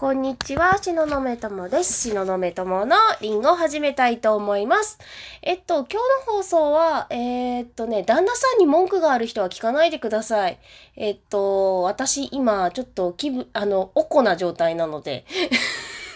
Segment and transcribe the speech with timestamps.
[0.00, 2.10] こんにちは、しののめともです。
[2.10, 4.96] しののめとものリンゴを始めたいと思います。
[5.42, 5.94] えっと、今日
[6.28, 10.60] の放送は、えーっとね、旦那さんに文句がある人は聞かないでください。
[10.94, 15.24] えっと、私今、ちょっと気分、あの、おこな状態なので、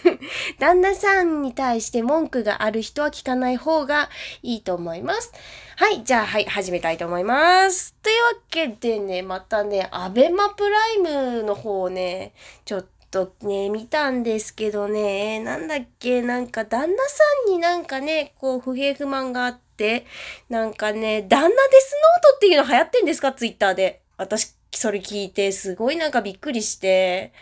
[0.59, 4.09] 旦那さんに対して文句がある人は聞かない方が
[4.43, 5.33] いいと思います。
[5.75, 7.95] はい、じゃあ、はい、始めたいと思います。
[8.01, 20.07] というわけでね、またね、アベマプライムの方をね、ちょっとね、見たんですけどね、なんだっけ、なんか旦那さんになんかね、こう、不平不満があって、
[20.49, 24.01] なんかね、旦那デスノートっていうの流行ってんですかツイッターで。
[24.17, 27.33] 私、それ聞いて、すごいなんかびっくりして、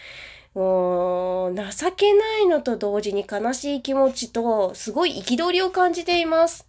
[0.53, 6.67] もう、情けないのと同時に悲しい気持ちと、すごい憤りを感じています。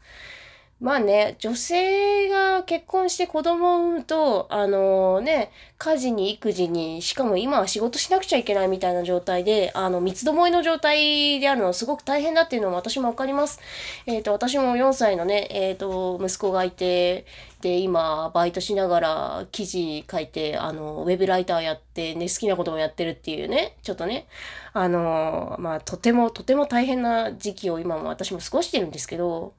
[0.83, 13.61] まあね、女性が結婚して子供を産むと、あのね、家事に育児に、しかも今は仕事しなくちゃいけないみたいな状態で、あの、三つどもえの状態であるのはすごく大変だっていうのも私もわかります。
[14.07, 17.27] えっ、と、私も4歳のね、えっ、と、息子がいて、
[17.61, 24.27] で、今、バイトしながら記事書いて、あの、ウェブライターやって、ね、好きなこともやってるっていうね、ちょっとね、
[24.73, 29.53] あの、まあ、とても、とても大変な時期を今も私も過ごしてるんですけど、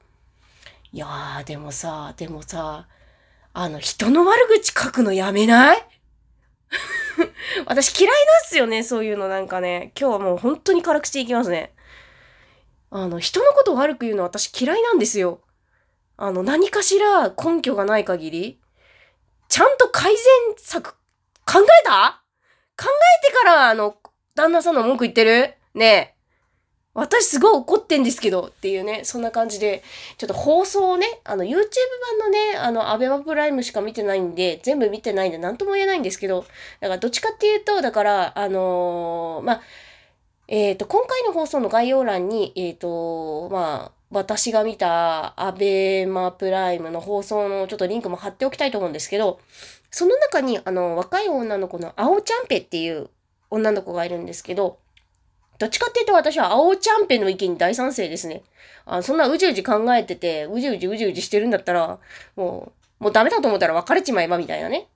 [0.94, 2.86] いやー、でもさ、でもさ、
[3.52, 5.88] あの、人の悪口書くのやめない？
[7.66, 9.90] 私嫌いなんすよね、そういうのなんかね。
[9.98, 11.74] 今日はもう本当に辛口でいきますね。
[12.92, 15.40] あの、人のことを悪く言うのは私嫌いなんですよ。
[16.16, 18.60] あの、何かしら根拠がない限り、
[19.48, 20.22] ちゃんと改善
[20.58, 20.92] 策
[21.44, 22.22] 考えた？
[22.80, 22.86] 考
[23.24, 23.96] えてから、あの、
[24.36, 25.54] 旦那さんの文句言ってる？
[25.74, 26.13] ねえ。
[26.94, 29.82] 私すごい怒ってんですけどっていうね、そんな感じで、
[30.16, 36.42] ちょっと放送をね、あの YouTube 版のね、あの、アベマプライムしか見てないんで、全部見てないんで何とも言えないんですけど、
[36.80, 39.62] だからどっちかっていうと、だから、あのーまあ、
[40.46, 49.40] えっ、と、今回の放送の概要欄に、えっ、と、まあ、私が見たアベマプライムの放送のちょっとリンクも貼っておきたいと思うんですけど、
[49.90, 53.10] その中に、あの、若い女の子の青ちゃんぺっていう
[53.50, 54.78] 女の子がいるんですけど、
[55.58, 58.42] どっちかっていうと私は青ちゃんぺの意見に大賛成ですね。
[58.86, 61.98] あそんなうじうじ考えてて、うじうじうじうじしてるんだったら、
[62.36, 64.88] もう、もうダメだと思ったら別れちまえばみたいなね。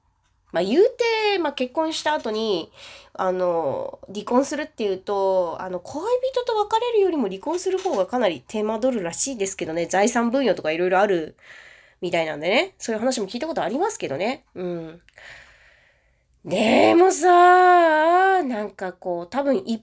[0.52, 2.70] まあ言うて、まあ結婚した後に、
[3.14, 6.02] あの、離婚するっていうと、あの、恋
[6.32, 11.36] 人と別れるよりも離婚する方がかなり手間取るらしいですけどね、財産分与とかいろいろある
[12.00, 14.44] みたいなんでね、そういう話も聞いたことありますけどね。
[14.54, 15.00] うん。
[16.48, 19.82] でもさ、なんかこう、多分いっぱいいっ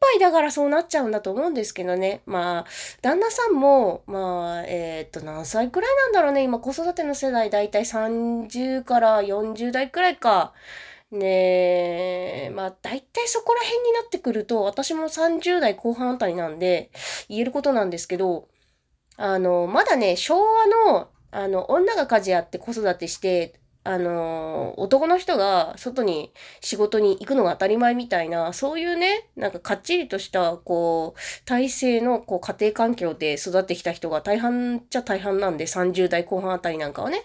[0.00, 2.22] ぱいだからそうなっちゃうんだと思うんですけどね。
[2.24, 2.66] まあ、
[3.02, 6.42] 旦那さんも、まあ、えーっと、何歳くらいなんだろうね。
[6.42, 10.54] 今、子育ての世代、だいたい30から40代くらいか。
[11.10, 16.90] ねえ、まあ、だいたいそこら辺になってくると、私も30代後半あたりなんで、
[17.28, 18.48] 言えることなんですけど、
[19.18, 37.22] あの、まだね、昭和の、あの、女が家事やって子育てして、あの、男の人が外に仕事に行くのが当たり前みたいな、そういうね、なんかかっちりとした、こう、体制のこう家庭環境で育ってきた人が大半っちゃ大半なんで、30代後半あたりなんかはね。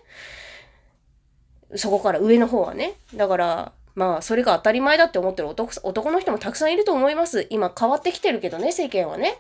[1.75, 2.93] そこから上の方はね。
[3.16, 7.47] だから、まあ、それが当たり前だって思ってる男男の人もたくさんいると思います。
[7.49, 9.38] 今変わってきてるけどね、世間はね。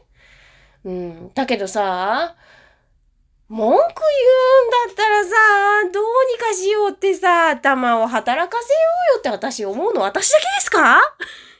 [0.83, 1.31] うん。
[1.33, 2.35] だけどさ、
[3.47, 5.35] 文句言うんだったらさ、
[7.01, 8.79] ってさ、頭を働かせよ
[9.13, 11.01] うよって私思うの私だけですか？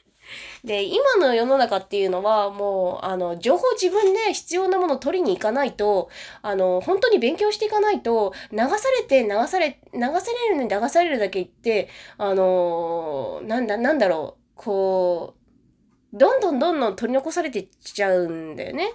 [0.62, 6.08] で、今の世の中っていうのはもう、あの、情報自分で必要なものを取りに行かないと、
[6.42, 18.92] あの、本当に勉強していかないと、流されて、流され、流されるのに流されるだけ言って、あの、なんだ、なんだろう、こう、どんどんどんどん取り残されていっちゃうんだよね。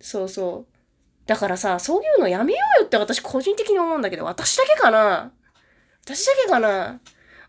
[0.00, 0.72] そうそう。
[1.26, 5.32] だからさ、そういうのやめようよって私個人的に思うんだけど、私だけかな？
[6.04, 7.00] 私だけかな？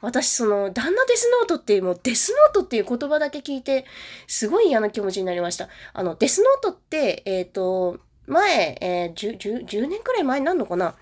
[0.02, 3.86] 私その、旦那デスノートっていう、もうデスノートっていう言葉だけ聞いて、
[4.28, 5.70] すごい嫌な気持ちになりました。
[5.94, 10.96] あの、デスノートって、えっ、と、前、えー、10, 10, 年くらい前になるのかな？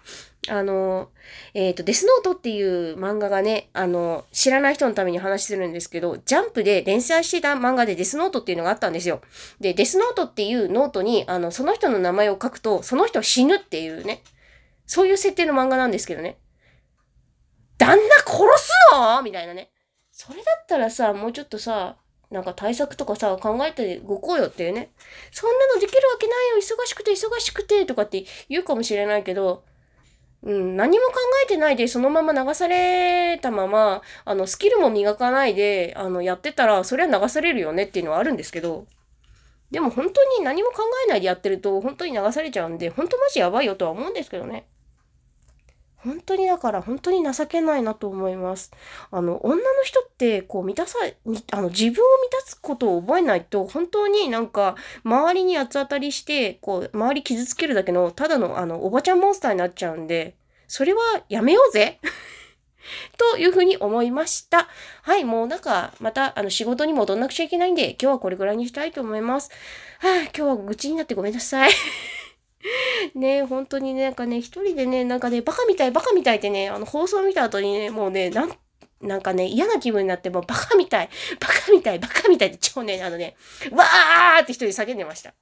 [0.49, 1.09] あの、
[1.53, 9.21] えっ、と、デスノートっていう漫画がね、あの、知らない人のために話するんですけど、ジャンプで連載してた漫画でデスノートっていうのがあったんですよ。
[9.59, 14.23] で、デスノートっていうノートに、あの、その人の名前を書くと、その人は死ぬっていうね、
[14.85, 16.37] そういう設定の漫画なんですけどね。
[17.79, 19.23] 旦那殺すの？
[19.23, 19.71] みたいなね。
[20.11, 21.95] それだったらさ、もうちょっとさ、
[22.29, 24.91] なんか対策とかさ、考えて動こうよっていうね。
[25.31, 26.57] そんなのできるわけないよ。
[26.57, 29.63] 忙しくて忙しくてとかって言うかもしれないけど、
[30.43, 31.15] うん、何も考
[31.45, 38.85] えてないでそのまま流されたまま、あの、スキルも磨かないで、あの、やってたら、それは流されるよねっていうのはあるんですけど、
[39.71, 44.65] でも本当に何も考えないでやってると、本当に流されちゃうんで、本当マジやばいよとは思うんですけどね。
[46.03, 48.71] 本当にだから本当に情けないなと思います。
[49.11, 50.97] あの、女の人ってこう満たさ、
[51.51, 60.35] あの自分を満たすことを覚えないと本当になんか周りに八つ当たりしてこう周り傷つけるだけのただのあのおばちゃんモンスターになっちゃうんで、
[60.67, 61.99] それはやめようぜ
[63.17, 64.67] というふうに思いました。
[65.01, 69.51] はい、もうなんか、また、あの、仕事に戻んなくちゃいけないんで、今日はこれぐらいにしたいと思います。
[69.99, 71.71] はあ、今日は愚痴になってごめんなさい。
[73.15, 78.51] ね本当にね、なんかね、一人でね、なんかね、バカみたい、バカみたいってね、あの、放送見た後にね、もうね、なん、
[79.01, 81.09] なんかね、嫌な気分になって、もうバカみたい、
[81.39, 83.35] バカみたい、バカみたいって超ね、あのね、
[83.71, 85.33] わーって一人叫んでました。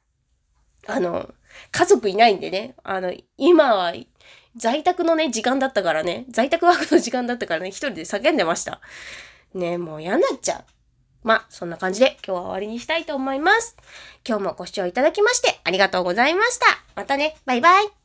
[0.88, 1.30] あの、
[1.72, 3.94] 家族いないんでね、あの、今は、
[4.56, 8.82] 在宅のね、時間だったからね、在宅ワークの時間だったからね、一人で叫んでました。
[9.54, 10.77] ねもう嫌になっちゃう。
[11.28, 13.76] まあ、そんな感じで今日は終わりにしたいと思います。
[14.26, 16.66] 今日もご視聴いただきましてありがとうございました。
[16.96, 17.97] またね、バイバイ。